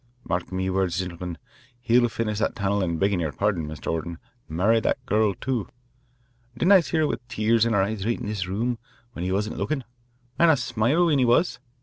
[0.27, 1.37] Mark me wurds, gintlemen,
[1.79, 3.91] he'll finish that tunnel an' beggin' yer pardon, Mr.
[3.91, 4.17] Orton,
[4.49, 5.67] marry that gurl, too.
[6.57, 8.79] Didn't I see her with tears in her eyes right in this room
[9.13, 9.83] when he wasn't lookin',
[10.39, 11.59] and a smile when he was?